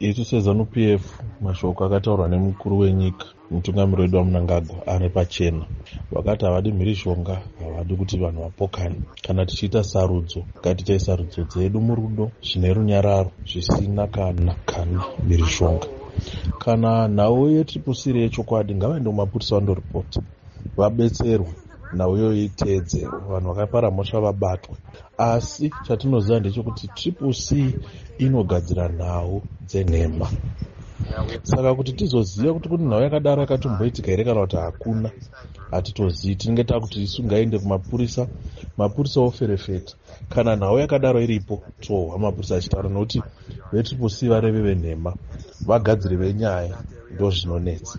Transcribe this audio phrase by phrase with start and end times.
[0.00, 1.02] isu sezanup f
[1.40, 5.64] mashoko akataurwa nemukuru wenyika mutungamiri wedu wamunangagwa ari pachena.
[6.12, 9.00] Vakati havadi mhirishonga havadi kuti vanhu vapokane.
[9.22, 15.86] Kana tichiita sarudzo ngatiitai sarudzo dzedu murudo zvine runyararo zvisina kana kana mhirishonga
[16.58, 20.20] kana nhau yetripusiri yechokwadi ngavaende kumapurisa vandoripota
[20.76, 21.52] vabetserwe
[21.98, 24.74] nhau iyoyo iteedzerwa vanhu vakapara mhosva vabatwe.
[25.18, 27.46] Asi chatinoziva ndechekuti triple c
[28.18, 30.28] inogadzira nhau dzenhema.
[31.42, 35.10] Saka kuti tizoziva kuti kune nhau yakadaro yakatomboitika here kana kuti hakuna
[35.70, 38.28] hatitozivi tinenge takuti isu ngaende kumapurisa
[38.76, 39.94] mapurisa oferefeta.
[40.28, 43.22] Kana nhau yakadaro iripo tohwa mapurisa achitaura nokuti
[43.72, 45.16] vetriple c vareve venhema
[45.66, 46.76] vagadziri venyaya
[47.14, 47.98] ndo zvinonetsa